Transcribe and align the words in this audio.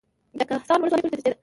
د 0.39 0.41
کهسان 0.49 0.77
ولسوالۍ 0.79 1.01
پولې 1.03 1.07
ته 1.11 1.17
نږدې 1.17 1.23
ده 1.33 1.37